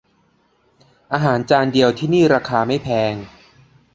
[1.13, 3.13] อาหารจานเดียวที่นี่ราคาไม่แพง